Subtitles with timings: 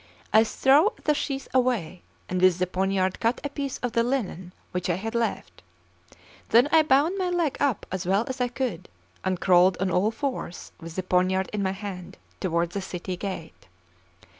[0.33, 4.51] I threw the sheath away, and with the poniard cut a piece of the linen
[4.71, 5.61] which I had left.
[6.49, 8.89] Then I bound my leg up as well as I could,
[9.23, 13.67] and crawled on all fours with the poniard in my hand toward the city gate.